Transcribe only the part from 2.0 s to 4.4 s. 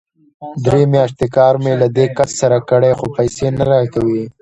کس سره کړی، خو پيسې نه راکوي!